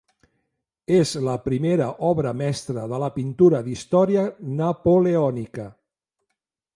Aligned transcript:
És 0.99 1.09
la 1.25 1.33
primera 1.47 1.89
obra 2.07 2.31
mestra 2.39 2.85
de 2.93 3.01
la 3.03 3.09
pintura 3.17 3.61
d'història 3.67 4.23
napoleònica. 4.63 5.67